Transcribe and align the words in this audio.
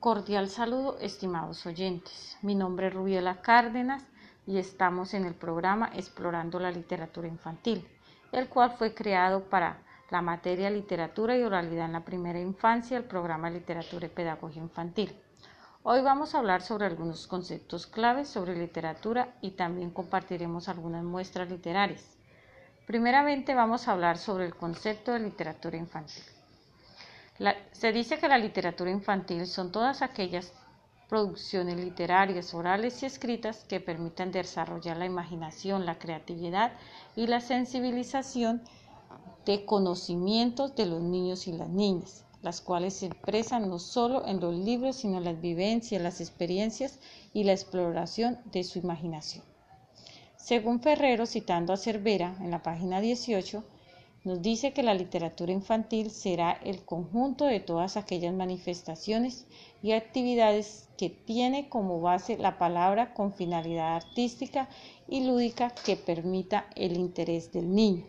Cordial 0.00 0.48
saludo, 0.48 0.96
estimados 1.00 1.66
oyentes. 1.66 2.38
Mi 2.40 2.54
nombre 2.54 2.86
es 2.86 2.94
Rubiela 2.94 3.42
Cárdenas 3.42 4.04
y 4.46 4.58
estamos 4.58 5.12
en 5.12 5.24
el 5.24 5.34
programa 5.34 5.90
Explorando 5.92 6.60
la 6.60 6.70
Literatura 6.70 7.26
Infantil, 7.26 7.84
el 8.30 8.48
cual 8.48 8.70
fue 8.70 8.94
creado 8.94 9.42
para 9.50 9.82
la 10.10 10.22
materia 10.22 10.70
Literatura 10.70 11.36
y 11.36 11.42
Oralidad 11.42 11.86
en 11.86 11.94
la 11.94 12.04
Primera 12.04 12.38
Infancia, 12.38 12.96
el 12.96 13.02
programa 13.02 13.50
Literatura 13.50 14.06
y 14.06 14.10
Pedagogía 14.10 14.62
Infantil. 14.62 15.12
Hoy 15.82 16.00
vamos 16.00 16.32
a 16.32 16.38
hablar 16.38 16.62
sobre 16.62 16.86
algunos 16.86 17.26
conceptos 17.26 17.88
claves 17.88 18.28
sobre 18.28 18.54
literatura 18.54 19.34
y 19.40 19.50
también 19.50 19.90
compartiremos 19.90 20.68
algunas 20.68 21.02
muestras 21.02 21.50
literarias. 21.50 22.16
Primeramente 22.86 23.52
vamos 23.52 23.88
a 23.88 23.92
hablar 23.94 24.16
sobre 24.16 24.46
el 24.46 24.54
concepto 24.54 25.10
de 25.10 25.18
literatura 25.18 25.76
infantil 25.76 26.22
se 27.72 27.92
dice 27.92 28.18
que 28.18 28.28
la 28.28 28.38
literatura 28.38 28.90
infantil 28.90 29.46
son 29.46 29.70
todas 29.70 30.02
aquellas 30.02 30.52
producciones 31.08 31.76
literarias, 31.76 32.52
orales 32.52 33.02
y 33.02 33.06
escritas 33.06 33.64
que 33.64 33.80
permitan 33.80 34.30
desarrollar 34.30 34.96
la 34.96 35.06
imaginación, 35.06 35.86
la 35.86 35.98
creatividad 35.98 36.72
y 37.16 37.26
la 37.26 37.40
sensibilización 37.40 38.62
de 39.46 39.64
conocimientos 39.64 40.76
de 40.76 40.86
los 40.86 41.02
niños 41.02 41.46
y 41.46 41.52
las 41.52 41.70
niñas, 41.70 42.24
las 42.42 42.60
cuales 42.60 42.94
se 42.94 43.06
expresan 43.06 43.68
no 43.70 43.78
solo 43.78 44.26
en 44.26 44.40
los 44.40 44.54
libros, 44.54 44.96
sino 44.96 45.18
en 45.18 45.24
las 45.24 45.40
vivencias, 45.40 46.02
las 46.02 46.20
experiencias 46.20 46.98
y 47.32 47.44
la 47.44 47.52
exploración 47.52 48.38
de 48.52 48.64
su 48.64 48.78
imaginación. 48.78 49.44
Según 50.36 50.80
Ferrero, 50.80 51.24
citando 51.24 51.72
a 51.72 51.76
Cervera 51.76 52.36
en 52.40 52.50
la 52.50 52.62
página 52.62 53.00
18, 53.00 53.64
nos 54.28 54.42
dice 54.42 54.74
que 54.74 54.82
la 54.82 54.92
literatura 54.92 55.52
infantil 55.52 56.10
será 56.10 56.52
el 56.52 56.84
conjunto 56.84 57.46
de 57.46 57.60
todas 57.60 57.96
aquellas 57.96 58.34
manifestaciones 58.34 59.46
y 59.82 59.92
actividades 59.92 60.86
que 60.98 61.08
tiene 61.08 61.70
como 61.70 62.02
base 62.02 62.36
la 62.36 62.58
palabra 62.58 63.14
con 63.14 63.32
finalidad 63.32 63.96
artística 63.96 64.68
y 65.08 65.24
lúdica 65.24 65.70
que 65.70 65.96
permita 65.96 66.66
el 66.76 66.98
interés 66.98 67.52
del 67.52 67.74
niño. 67.74 68.04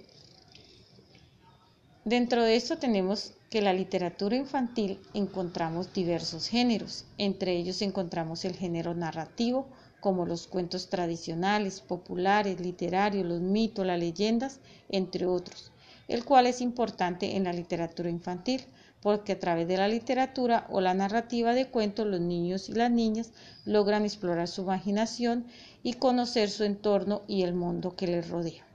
Dentro 2.04 2.44
de 2.44 2.58
esto 2.58 2.78
tenemos 2.78 3.32
que 3.50 3.62
la 3.62 3.72
literatura 3.72 4.36
infantil 4.36 5.00
encontramos 5.14 5.94
diversos 5.94 6.48
géneros, 6.48 7.06
entre 7.18 7.56
ellos 7.56 7.82
encontramos 7.82 8.44
el 8.44 8.58
género 8.58 8.94
narrativo, 8.94 9.70
como 10.02 10.26
los 10.26 10.48
cuentos 10.48 10.90
tradicionales, 10.90 11.80
populares, 11.80 12.60
literarios, 12.60 13.26
los 13.26 13.40
mitos, 13.40 13.86
las 13.86 14.00
leyendas, 14.00 14.60
entre 14.90 15.26
otros 15.26 15.72
el 16.10 16.26
cual 16.26 16.48
es 16.48 16.60
importante 16.60 17.38
en 17.38 17.44
la 17.44 17.54
literatura 17.54 18.10
infantil, 18.10 18.66
porque 19.00 19.34
a 19.34 19.40
través 19.40 19.68
de 19.68 19.78
la 19.78 19.88
literatura 19.88 20.66
o 20.70 20.82
la 20.82 20.96
narrativa 20.96 21.54
de 21.54 21.68
cuentos 21.68 22.08
los 22.08 22.20
niños 22.20 22.68
y 22.68 22.74
las 22.74 22.90
niñas 22.90 23.32
logran 23.64 24.04
explorar 24.04 24.48
su 24.48 24.64
imaginación 24.64 25.46
y 25.84 25.94
conocer 25.94 26.50
su 26.50 26.64
entorno 26.64 27.22
y 27.28 27.44
el 27.44 27.54
mundo 27.54 27.96
que 27.96 28.08
les 28.08 28.28
rodea. 28.28 28.66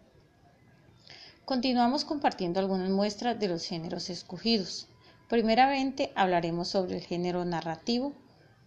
Continuamos 1.44 2.04
compartiendo 2.04 2.60
algunas 2.60 2.88
muestras 2.88 3.38
de 3.38 3.48
los 3.48 3.66
géneros 3.66 4.10
escogidos. 4.10 4.86
Primeramente 5.28 6.12
hablaremos 6.14 6.68
sobre 6.68 6.96
el 6.96 7.02
género 7.02 7.44
narrativo, 7.44 8.14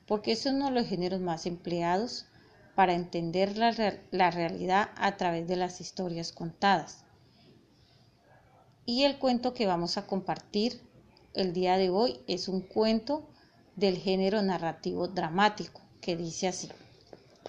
porque 0.05 0.33
es 0.33 0.45
uno 0.45 0.65
de 0.65 0.71
los 0.71 0.87
géneros 0.87 1.21
más 1.21 1.45
empleados 1.45 2.25
para 2.75 2.93
entender 2.93 3.57
la, 3.57 3.73
la 4.11 4.29
realidad 4.29 4.89
a 4.97 5.15
través 5.15 5.47
de 5.47 5.55
las 5.55 5.79
historias 5.79 6.33
contadas 6.33 7.06
y 8.89 9.03
el 9.03 9.19
cuento 9.19 9.53
que 9.53 9.67
vamos 9.67 9.97
a 9.97 10.07
compartir 10.07 10.79
el 11.33 11.51
día 11.51 11.77
de 11.77 11.89
hoy 11.89 12.21
es 12.25 12.47
un 12.47 12.61
cuento 12.61 13.27
del 13.75 13.97
género 13.97 14.41
narrativo 14.41 15.09
dramático 15.09 15.81
que 15.99 16.15
dice 16.15 16.47
así. 16.47 16.69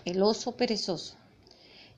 El 0.04 0.20
oso 0.20 0.56
perezoso. 0.56 1.14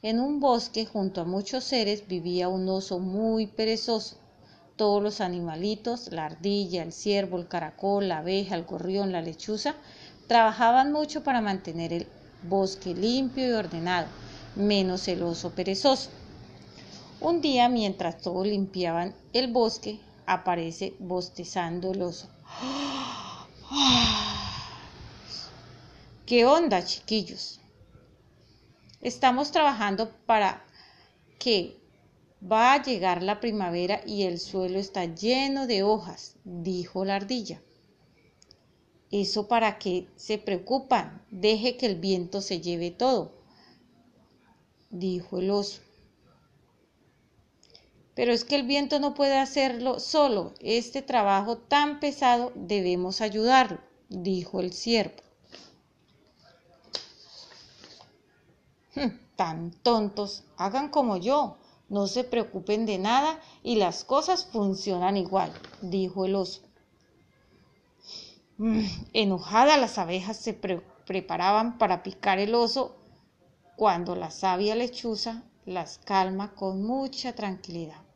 En 0.03 0.21
un 0.21 0.41
bosque 0.41 0.85
junto 0.85 1.23
a 1.23 1.25
muchos 1.25 1.65
seres 1.65 2.07
vivía 2.07 2.51
un 2.51 2.69
oso 2.69 2.99
muy 2.99 3.47
perezoso. 3.47 4.19
Todos 4.77 5.03
los 5.03 5.23
animalitos, 5.23 6.13
la 6.13 6.27
ardilla, 6.27 6.83
el 6.83 6.93
ciervo, 6.93 7.39
el 7.39 7.49
caracol, 7.49 8.09
la 8.09 8.19
abeja, 8.19 8.55
el 8.55 8.65
gorrión, 8.65 9.11
la 9.11 9.23
lechuza, 9.23 9.75
trabajaban 10.27 10.93
mucho 10.93 11.25
para 11.25 11.41
mantener 11.41 11.95
el 11.95 12.07
bosque 12.43 12.95
limpio 12.95 13.49
y 13.49 13.53
ordenado, 13.53 14.07
menos 14.55 15.09
el 15.09 15.23
oso 15.23 15.51
perezoso. 15.51 16.11
Un 17.21 17.43
día, 17.43 17.69
mientras 17.69 18.17
todos 18.17 18.47
limpiaban 18.47 19.15
el 19.35 19.53
bosque, 19.53 20.01
aparece 20.25 20.95
bostezando 20.99 21.93
el 21.93 22.01
oso. 22.01 22.31
¿Qué 26.25 26.47
onda, 26.47 26.83
chiquillos? 26.83 27.61
Estamos 29.03 29.53
trabajando 29.53 30.11
para 30.25 30.65
que 31.39 31.77
va 32.41 32.73
a 32.73 32.83
llegar 32.83 33.23
la 33.23 33.39
primavera 33.39 34.01
y 34.07 34.23
el 34.23 34.41
suelo 34.41 34.79
está 34.79 35.05
lleno 35.05 35.67
de 35.67 35.83
hojas, 35.83 36.37
dijo 36.45 37.05
la 37.05 37.17
ardilla. 37.17 37.61
¿Eso 39.11 39.47
para 39.47 39.79
qué 39.79 40.09
se 40.17 40.39
preocupan? 40.39 41.23
Deje 41.31 41.77
que 41.77 41.85
el 41.85 41.97
viento 41.97 42.41
se 42.41 42.63
lleve 42.63 42.91
todo, 42.91 43.33
dijo 44.89 45.39
el 45.39 45.51
oso. 45.51 45.83
Pero 48.21 48.35
es 48.35 48.45
que 48.45 48.57
el 48.57 48.65
viento 48.65 49.01
no 49.01 49.15
puede 49.15 49.39
hacerlo 49.39 49.99
solo. 49.99 50.53
Este 50.61 51.01
trabajo 51.01 51.57
tan 51.57 52.01
pesado 52.01 52.53
debemos 52.55 53.23
ayudarlo, 53.23 53.79
dijo 54.11 54.61
el 54.61 54.75
ciervo. 54.75 55.23
Hmm, 58.95 59.17
tan 59.37 59.71
tontos, 59.71 60.45
hagan 60.59 60.91
como 60.91 61.17
yo, 61.17 61.57
no 61.89 62.07
se 62.07 62.23
preocupen 62.23 62.85
de 62.85 62.99
nada 62.99 63.41
y 63.63 63.77
las 63.77 64.05
cosas 64.05 64.45
funcionan 64.45 65.17
igual, 65.17 65.51
dijo 65.81 66.27
el 66.27 66.35
oso. 66.35 66.61
Mm, 68.59 68.85
enojadas 69.15 69.81
las 69.81 69.97
abejas 69.97 70.37
se 70.37 70.53
preparaban 70.53 71.79
para 71.79 72.03
picar 72.03 72.39
el 72.39 72.55
oso 72.55 72.97
cuando 73.77 74.15
la 74.15 74.31
sabia 74.31 74.75
lechuza 74.75 75.43
las 75.65 75.97
calma 75.97 76.55
con 76.55 76.83
mucha 76.83 77.35
tranquilidad. 77.35 78.10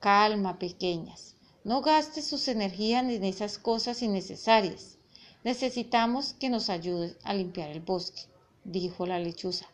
Calma, 0.00 0.58
pequeñas. 0.58 1.36
No 1.64 1.82
gastes 1.82 2.26
sus 2.26 2.46
energías 2.48 3.04
en 3.04 3.24
esas 3.24 3.58
cosas 3.58 4.00
innecesarias. 4.02 4.98
Necesitamos 5.44 6.34
que 6.34 6.50
nos 6.50 6.70
ayudes 6.70 7.16
a 7.24 7.34
limpiar 7.34 7.70
el 7.70 7.80
bosque, 7.80 8.22
dijo 8.64 9.06
la 9.06 9.18
lechuza. 9.18 9.66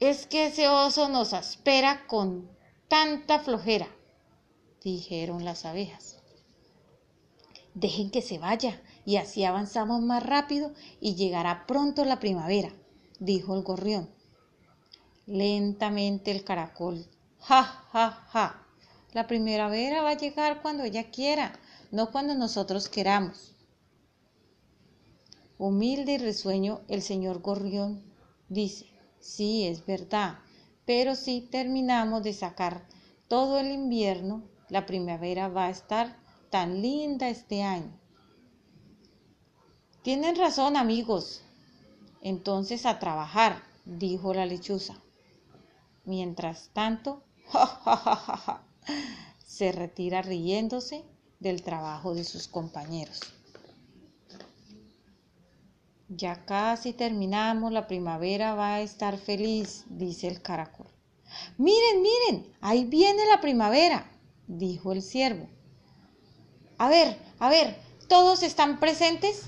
Es 0.00 0.26
que 0.26 0.46
ese 0.46 0.68
oso 0.68 1.08
nos 1.08 1.32
espera 1.32 2.06
con 2.08 2.50
tanta 2.88 3.38
flojera, 3.38 3.88
dijeron 4.82 5.44
las 5.44 5.64
abejas. 5.64 6.18
Dejen 7.74 8.10
que 8.10 8.20
se 8.20 8.38
vaya 8.38 8.82
y 9.04 9.16
así 9.16 9.44
avanzamos 9.44 10.02
más 10.02 10.24
rápido 10.24 10.74
y 11.00 11.14
llegará 11.14 11.66
pronto 11.66 12.04
la 12.04 12.18
primavera, 12.18 12.72
dijo 13.20 13.54
el 13.54 13.62
gorrión. 13.62 14.10
Lentamente 15.26 16.30
el 16.30 16.44
caracol. 16.44 17.06
Ja, 17.38 17.62
ja, 17.92 18.26
ja. 18.32 18.66
La 19.12 19.26
primavera 19.26 20.02
va 20.02 20.10
a 20.10 20.16
llegar 20.16 20.62
cuando 20.62 20.84
ella 20.84 21.10
quiera, 21.10 21.52
no 21.90 22.10
cuando 22.10 22.34
nosotros 22.34 22.88
queramos. 22.88 23.54
Humilde 25.58 26.14
y 26.14 26.18
risueño, 26.18 26.80
el 26.88 27.02
señor 27.02 27.40
Gorrión 27.40 28.02
dice, 28.48 28.86
sí, 29.20 29.66
es 29.66 29.86
verdad, 29.86 30.38
pero 30.86 31.14
si 31.14 31.40
terminamos 31.42 32.24
de 32.24 32.32
sacar 32.32 32.88
todo 33.28 33.60
el 33.60 33.70
invierno, 33.70 34.42
la 34.68 34.86
primavera 34.86 35.48
va 35.48 35.66
a 35.66 35.70
estar 35.70 36.16
tan 36.50 36.82
linda 36.82 37.28
este 37.28 37.62
año. 37.62 37.96
Tienen 40.02 40.34
razón, 40.34 40.76
amigos, 40.76 41.42
entonces 42.22 42.86
a 42.86 42.98
trabajar, 42.98 43.62
dijo 43.84 44.34
la 44.34 44.46
lechuza. 44.46 45.00
Mientras 46.04 46.70
tanto, 46.72 47.22
se 49.46 49.72
retira 49.72 50.22
riéndose 50.22 51.04
del 51.38 51.62
trabajo 51.62 52.14
de 52.14 52.24
sus 52.24 52.48
compañeros. 52.48 53.20
Ya 56.08 56.44
casi 56.44 56.92
terminamos, 56.92 57.72
la 57.72 57.86
primavera 57.86 58.54
va 58.54 58.74
a 58.74 58.80
estar 58.80 59.16
feliz, 59.16 59.84
dice 59.88 60.28
el 60.28 60.42
caracol. 60.42 60.88
Miren, 61.56 62.02
miren, 62.02 62.54
ahí 62.60 62.84
viene 62.84 63.24
la 63.26 63.40
primavera, 63.40 64.10
dijo 64.46 64.92
el 64.92 65.02
ciervo. 65.02 65.48
A 66.78 66.88
ver, 66.88 67.18
a 67.38 67.48
ver, 67.48 67.76
¿todos 68.08 68.42
están 68.42 68.78
presentes? 68.78 69.44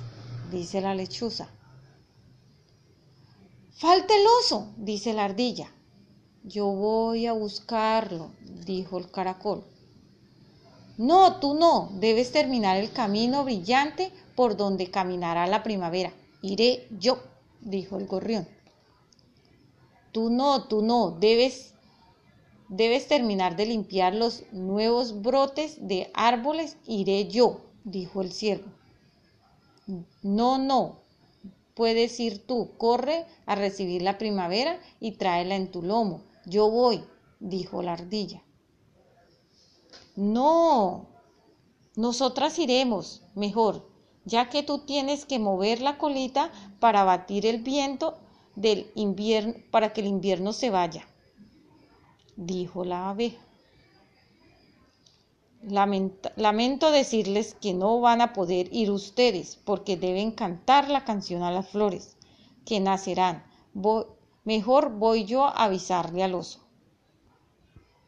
dice 0.50 0.80
la 0.80 0.94
lechuza. 0.94 1.48
Falta 3.72 4.14
el 4.14 4.24
oso, 4.40 4.72
dice 4.76 5.12
la 5.12 5.24
ardilla. 5.24 5.70
Yo 6.46 6.66
voy 6.66 7.26
a 7.26 7.32
buscarlo, 7.32 8.30
dijo 8.66 8.98
el 8.98 9.10
caracol. 9.10 9.64
No, 10.98 11.40
tú 11.40 11.54
no, 11.54 11.88
debes 11.94 12.32
terminar 12.32 12.76
el 12.76 12.92
camino 12.92 13.44
brillante 13.44 14.12
por 14.36 14.54
donde 14.54 14.90
caminará 14.90 15.46
la 15.46 15.62
primavera. 15.62 16.12
Iré 16.42 16.86
yo, 17.00 17.18
dijo 17.62 17.96
el 17.96 18.06
gorrión. 18.06 18.46
Tú 20.12 20.28
no, 20.28 20.64
tú 20.64 20.82
no, 20.82 21.12
debes 21.12 21.72
debes 22.68 23.08
terminar 23.08 23.56
de 23.56 23.64
limpiar 23.64 24.14
los 24.14 24.44
nuevos 24.52 25.22
brotes 25.22 25.78
de 25.88 26.10
árboles, 26.12 26.76
iré 26.86 27.26
yo, 27.26 27.62
dijo 27.84 28.20
el 28.20 28.32
ciervo. 28.32 28.70
No, 30.22 30.58
no, 30.58 30.98
puedes 31.72 32.20
ir 32.20 32.46
tú, 32.46 32.72
corre 32.76 33.24
a 33.46 33.54
recibir 33.54 34.02
la 34.02 34.18
primavera 34.18 34.78
y 35.00 35.12
tráela 35.12 35.56
en 35.56 35.70
tu 35.70 35.80
lomo. 35.80 36.33
Yo 36.46 36.70
voy, 36.70 37.04
dijo 37.40 37.82
la 37.82 37.94
ardilla. 37.94 38.42
No, 40.16 41.08
nosotras 41.96 42.58
iremos, 42.58 43.22
mejor, 43.34 43.88
ya 44.24 44.48
que 44.48 44.62
tú 44.62 44.80
tienes 44.80 45.24
que 45.24 45.38
mover 45.38 45.80
la 45.80 45.98
colita 45.98 46.50
para 46.80 47.04
batir 47.04 47.46
el 47.46 47.62
viento 47.62 48.18
del 48.56 48.90
invierno, 48.94 49.54
para 49.70 49.92
que 49.92 50.00
el 50.00 50.06
invierno 50.06 50.52
se 50.52 50.70
vaya, 50.70 51.06
dijo 52.36 52.84
la 52.84 53.10
abeja. 53.10 53.40
lamento 55.62 56.90
decirles 56.90 57.54
que 57.60 57.74
no 57.74 58.00
van 58.00 58.20
a 58.20 58.32
poder 58.32 58.68
ir 58.72 58.90
ustedes 58.90 59.56
porque 59.56 59.96
deben 59.96 60.30
cantar 60.30 60.90
la 60.90 61.04
canción 61.04 61.42
a 61.42 61.50
las 61.50 61.68
flores, 61.68 62.16
que 62.64 62.80
nacerán. 62.80 63.44
Mejor 64.44 64.90
voy 64.90 65.24
yo 65.24 65.44
a 65.44 65.64
avisarle 65.64 66.22
al 66.22 66.34
oso. 66.34 66.60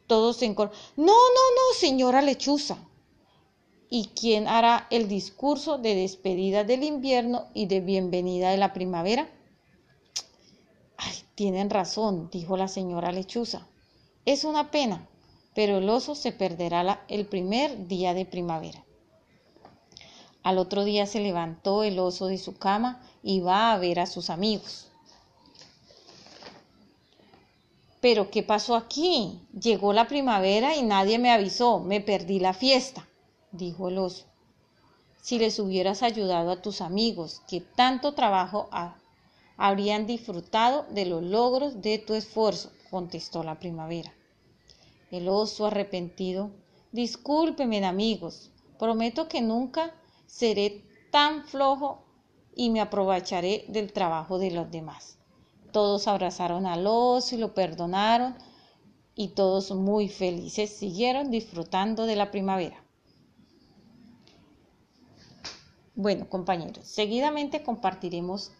Todos 0.06 0.40
en 0.42 0.54
coro. 0.54 0.70
No, 0.96 1.06
no, 1.06 1.10
no, 1.12 1.78
señora 1.78 2.22
lechuza. 2.22 2.78
¿Y 3.88 4.08
quién 4.08 4.46
hará 4.46 4.86
el 4.90 5.08
discurso 5.08 5.78
de 5.78 5.94
despedida 5.94 6.64
del 6.64 6.82
invierno 6.82 7.46
y 7.54 7.66
de 7.66 7.80
bienvenida 7.80 8.50
de 8.50 8.56
la 8.56 8.72
primavera? 8.72 9.28
Ay, 10.96 11.14
tienen 11.34 11.70
razón, 11.70 12.28
dijo 12.30 12.56
la 12.56 12.68
señora 12.68 13.12
lechuza. 13.12 13.66
Es 14.24 14.44
una 14.44 14.70
pena, 14.70 15.08
pero 15.54 15.78
el 15.78 15.88
oso 15.88 16.14
se 16.14 16.32
perderá 16.32 17.04
el 17.08 17.26
primer 17.26 17.86
día 17.86 18.12
de 18.12 18.26
primavera. 18.26 18.84
Al 20.42 20.58
otro 20.58 20.84
día 20.84 21.06
se 21.06 21.20
levantó 21.20 21.82
el 21.82 21.98
oso 21.98 22.26
de 22.26 22.38
su 22.38 22.56
cama 22.56 23.02
y 23.22 23.40
va 23.40 23.72
a 23.72 23.78
ver 23.78 23.98
a 23.98 24.06
sus 24.06 24.30
amigos. 24.30 24.88
Pero 28.00 28.30
¿qué 28.30 28.42
pasó 28.42 28.76
aquí? 28.76 29.40
Llegó 29.58 29.92
la 29.92 30.06
primavera 30.06 30.76
y 30.76 30.82
nadie 30.82 31.18
me 31.18 31.30
avisó, 31.30 31.80
me 31.80 32.00
perdí 32.00 32.38
la 32.38 32.52
fiesta, 32.52 33.08
dijo 33.52 33.88
el 33.88 33.98
oso. 33.98 34.26
Si 35.22 35.38
les 35.38 35.58
hubieras 35.58 36.02
ayudado 36.02 36.52
a 36.52 36.62
tus 36.62 36.80
amigos, 36.80 37.42
que 37.48 37.60
tanto 37.60 38.14
trabajo 38.14 38.68
habrían 39.56 40.06
disfrutado 40.06 40.86
de 40.90 41.06
los 41.06 41.22
logros 41.22 41.82
de 41.82 41.98
tu 41.98 42.14
esfuerzo, 42.14 42.70
contestó 42.90 43.42
la 43.42 43.58
primavera. 43.58 44.12
El 45.10 45.28
oso 45.28 45.66
arrepentido, 45.66 46.50
discúlpenme 46.92 47.84
amigos, 47.84 48.50
prometo 48.78 49.28
que 49.28 49.40
nunca 49.40 49.94
seré 50.26 50.84
tan 51.10 51.44
flojo 51.44 52.04
y 52.54 52.70
me 52.70 52.80
aprovecharé 52.80 53.64
del 53.68 53.92
trabajo 53.92 54.38
de 54.38 54.50
los 54.50 54.70
demás. 54.70 55.15
Todos 55.76 56.08
abrazaron 56.08 56.64
al 56.64 56.86
oso 56.86 57.34
y 57.34 57.38
lo 57.38 57.52
perdonaron 57.52 58.34
y 59.14 59.28
todos 59.34 59.72
muy 59.72 60.08
felices 60.08 60.70
siguieron 60.70 61.30
disfrutando 61.30 62.06
de 62.06 62.16
la 62.16 62.30
primavera. 62.30 62.82
Bueno, 65.94 66.30
compañeros, 66.30 66.86
seguidamente 66.88 67.62
compartiremos 67.62 68.52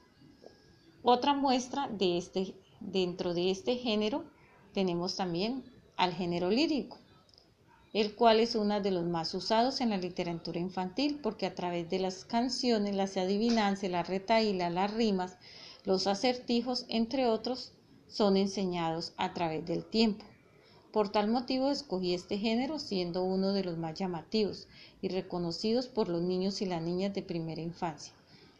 otra 1.03 1.33
muestra 1.33 1.89
de 1.89 2.19
este 2.19 2.55
dentro 2.81 3.33
de 3.33 3.51
este 3.51 3.77
género 3.77 4.27
tenemos 4.75 5.17
también 5.17 5.65
al 5.97 6.13
género 6.13 6.51
lírico, 6.51 6.99
el 7.95 8.15
cual 8.15 8.41
es 8.41 8.57
uno 8.57 8.83
de 8.83 8.91
los 8.91 9.07
más 9.07 9.33
usados 9.33 9.81
en 9.81 9.89
la 9.89 9.97
literatura 9.97 10.61
infantil 10.61 11.19
porque 11.23 11.47
a 11.47 11.55
través 11.55 11.89
de 11.89 11.99
las 11.99 12.27
canciones, 12.27 12.95
las 12.95 13.17
adivinanzas, 13.17 13.91
la 13.91 14.03
retaíla, 14.03 14.69
las 14.69 14.93
rimas, 14.93 15.39
los 15.87 16.09
acertijos, 16.09 16.85
entre 16.88 17.29
otros, 17.29 17.73
son 18.09 18.37
enseñados 18.37 19.12
a 19.17 19.33
través 19.33 19.65
del 19.65 19.85
tiempo. 19.85 20.25
Por 20.93 21.11
tal 21.11 21.29
motivo 21.29 21.71
escogí 21.71 22.12
este 22.12 22.38
género 22.38 22.81
siendo 22.81 23.23
uno 23.23 23.53
de 23.53 23.62
los 23.62 23.79
más 23.79 23.94
llamativos 23.94 24.67
y 25.00 25.09
reconocidos 25.09 25.87
por 25.87 26.09
los 26.09 26.23
niños 26.23 26.61
y 26.61 26.67
las 26.67 26.83
niñas 26.83 27.15
de 27.15 27.23
primera 27.23 27.61
infancia. 27.61 28.12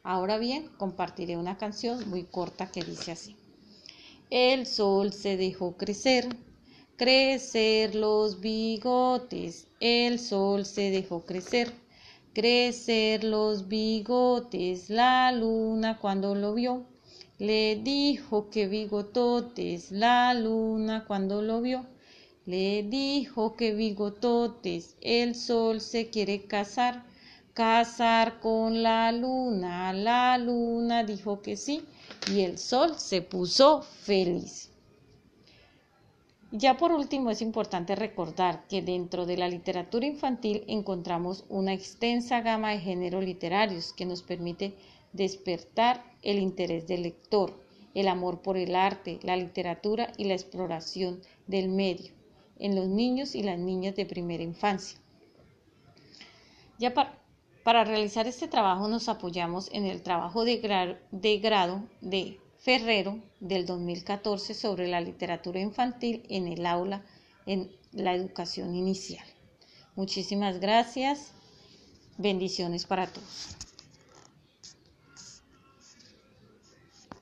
Ahora 0.05 0.39
bien, 0.39 0.69
compartiré 0.79 1.37
una 1.37 1.59
canción 1.59 2.09
muy 2.09 2.23
corta 2.23 2.71
que 2.71 2.85
dice 2.85 3.11
así. 3.11 3.35
El 4.31 4.65
sol 4.65 5.13
se 5.13 5.37
dejó 5.37 5.77
crecer, 5.77 6.29
crecer 6.97 7.97
los 7.97 8.41
bigotes. 8.41 9.67
El 9.81 10.21
sol 10.21 10.65
se 10.65 10.91
dejó 10.91 11.23
crecer, 11.23 11.73
crecer 12.35 13.25
los 13.25 13.67
bigotes. 13.67 14.91
La 14.91 15.33
luna 15.33 15.99
cuando 15.99 16.37
lo 16.37 16.55
vio 16.55 16.87
le 17.39 17.77
dijo 17.77 18.49
que 18.49 18.67
bigototes, 18.67 19.91
la 19.93 20.33
luna 20.33 21.05
cuando 21.07 21.43
lo 21.43 21.61
vio, 21.61 21.85
le 22.47 22.83
dijo 22.83 23.57
que 23.57 23.75
bigototes, 23.75 24.97
el 25.03 25.35
sol 25.35 25.81
se 25.81 26.09
quiere 26.09 26.45
casar, 26.47 27.05
casar 27.53 28.41
con 28.41 28.83
la 28.83 29.13
luna. 29.13 29.93
La 29.93 30.39
luna 30.39 31.05
dijo 31.05 31.43
que 31.43 31.57
sí 31.57 31.85
y 32.33 32.41
el 32.41 32.57
sol 32.57 32.95
se 32.99 33.21
puso 33.21 33.83
feliz. 33.83 34.66
Ya 36.53 36.77
por 36.77 36.93
último 36.93 37.31
es 37.31 37.43
importante 37.43 37.97
recordar 37.97 38.67
que 38.69 38.81
dentro 38.81 39.27
de 39.27 39.37
la 39.37 39.49
literatura 39.49 40.07
infantil 40.07 40.63
encontramos 40.69 41.45
una 41.49 41.73
extensa 41.73 42.41
gama 42.41 42.71
de 42.71 42.79
géneros 42.79 43.25
literarios 43.25 43.93
que 43.93 44.07
nos 44.07 44.23
permite 44.23 44.77
despertar 45.13 46.05
el 46.23 46.39
interés 46.39 46.87
del 46.87 47.03
lector, 47.03 47.61
el 47.95 48.07
amor 48.07 48.43
por 48.43 48.57
el 48.57 48.77
arte, 48.77 49.19
la 49.23 49.37
literatura 49.37 50.13
y 50.17 50.25
la 50.25 50.35
exploración 50.35 51.21
del 51.49 51.69
medio 51.69 52.13
en 52.59 52.77
los 52.77 52.87
niños 52.87 53.35
y 53.35 53.43
las 53.43 53.59
niñas 53.59 53.97
de 53.97 54.07
primera 54.07 54.43
infancia. 54.43 54.99
Ya 56.79 56.95
para, 56.95 57.85
realizar 57.85 58.27
este 58.29 58.47
trabajo 58.47 58.87
nos 58.87 59.09
apoyamos 59.09 59.69
en 59.73 59.85
el 59.85 60.03
trabajo 60.03 60.45
de, 60.45 60.97
de 61.11 61.39
grado 61.39 61.83
de 62.01 62.39
Ferrero 62.67 63.21
del 63.39 63.65
2014 63.65 64.53
sobre 64.53 64.89
la 64.89 65.01
literatura 65.01 65.61
infantil 65.61 66.27
en 66.29 66.49
el 66.49 66.67
aula 66.67 67.01
en 67.47 67.71
la 67.93 68.13
educación 68.13 68.75
inicial. 68.75 69.25
Muchísimas 69.95 70.59
gracias. 70.59 71.31
Bendiciones 72.19 72.85
para 72.85 73.07
todos. 73.07 73.57